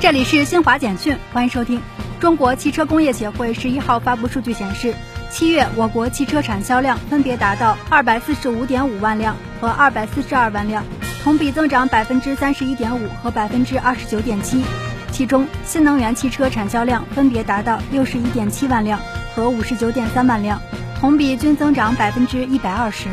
[0.00, 1.82] 这里是新华简讯，欢迎收听。
[2.20, 4.94] 中国汽车工业协会十一号发布数据显示，
[5.30, 10.82] 七月我国汽车产销量分别达到二百四十五点五万辆和二百四十二万辆，
[11.22, 14.64] 同比增长百分之三十一点五和百分之二十九点七。
[15.12, 18.98] 其中，新能源汽车产销量分别达到六十一点七万辆
[19.34, 20.62] 和五十九点三万辆，
[20.98, 23.10] 同比均增长百分之一百二十。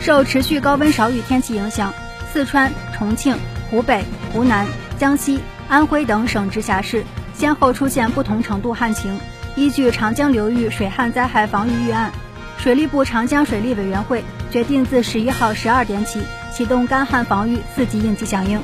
[0.00, 1.94] 受持续高温少雨天气影响，
[2.32, 3.36] 四川、重庆、
[3.70, 4.66] 湖北、湖南。
[4.98, 9.18] 江西、安徽等省直辖市先后出现不同程度旱情。
[9.54, 12.12] 依据长江流域水旱灾害防御预案，
[12.58, 16.20] 水利部长江水利委员会决定自十一号十二点起
[16.52, 18.60] 启动干旱防御四级应急响应。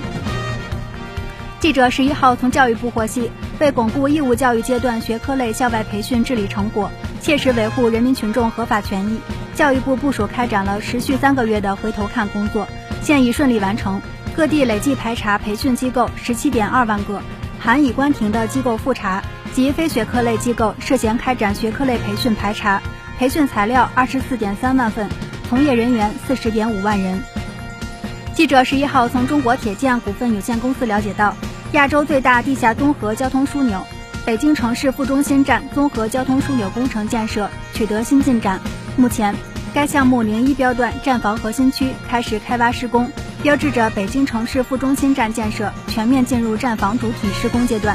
[1.61, 6.91] 记者十一号从教育部获悉，为巩固义务教育阶段学科类校外培训治理成果，
[7.21, 9.19] 切实维护人民群众合法权益，
[9.55, 12.69] 教育部部署开展了持续三个月的回头看工作，
[13.03, 14.03] 现已顺利完成。
[14.37, 17.23] 各地累计排查培训机构十七点二万个，
[17.61, 22.83] 含已关停的机构复查及非学科类机构涉嫌开展学科类培训排查，
[23.17, 25.09] 培训材料二十四点三万份，
[25.49, 27.23] 从业人员四十点五万人。
[28.35, 31.37] 记者十一号从中国铁建股份有限公司了解到，
[31.71, 33.87] 亚洲最大地下综合交通枢纽——
[34.27, 38.61] 北京城市副中心站综合交通枢纽工程建设取得新进展，
[38.97, 39.33] 目前
[39.73, 43.09] 该项目零一标段站房核心区开始开挖施工。
[43.45, 47.95] 标志着北京城市副中心站建设全面进入站房主体施工阶段。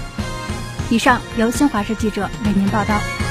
[0.92, 3.29] 以上由新华社记者为您报道。